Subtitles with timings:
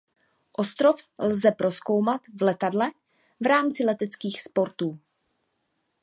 [0.61, 2.91] Ostrov lze prozkoumat v letadle
[3.39, 4.99] v rámci leteckých sportů.